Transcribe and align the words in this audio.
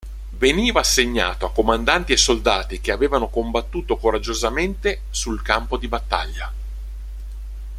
Veniva 0.37 0.79
assegnato 0.79 1.45
a 1.45 1.51
comandanti 1.51 2.11
e 2.11 2.17
soldati 2.17 2.81
che 2.81 2.91
avevano 2.91 3.27
combattuto 3.27 3.97
coraggiosamente 3.97 5.01
sul 5.11 5.43
campo 5.43 5.77
di 5.77 5.87
battaglia. 5.87 6.51